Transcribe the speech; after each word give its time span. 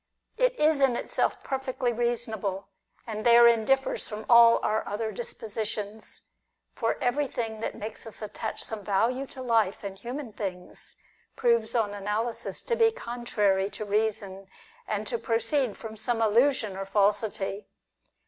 It 0.35 0.55
is 0.59 0.81
in 0.81 0.95
itself 0.95 1.43
perfectly 1.43 1.93
reasonable, 1.93 2.69
and 3.05 3.23
therein 3.23 3.65
differs 3.65 4.07
from 4.07 4.25
all 4.27 4.59
our 4.63 4.83
other 4.87 5.11
dispositions; 5.11 6.21
for 6.73 6.97
everything 6.99 7.59
which 7.61 7.75
makes 7.75 8.07
us 8.07 8.19
attach 8.19 8.63
some 8.63 8.83
value 8.83 9.27
to 9.27 9.43
life 9.43 9.83
and 9.83 9.95
human 9.99 10.33
things, 10.33 10.95
proves 11.35 11.75
on 11.75 11.93
analysis 11.93 12.63
to 12.63 12.75
be 12.75 12.91
contrary 12.91 13.69
to 13.69 13.85
reason, 13.85 14.47
and 14.87 15.05
to 15.05 15.19
proceed 15.19 15.77
from 15.77 15.95
some 15.95 16.19
illusion 16.19 16.75
or 16.75 16.87
falsity. 16.87 17.67